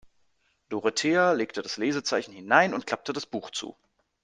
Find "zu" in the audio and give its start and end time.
3.51-3.77